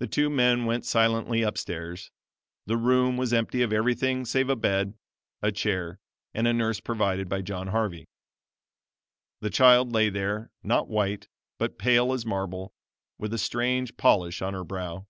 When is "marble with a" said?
12.26-13.38